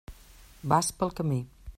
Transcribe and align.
Vas 0.71 0.89
pel 1.03 1.13
camí. 1.21 1.41